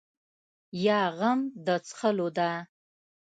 یا 0.85 0.99
غم 1.17 1.39
د 1.65 1.67
څښلو 1.87 2.27
ده. 2.37 2.51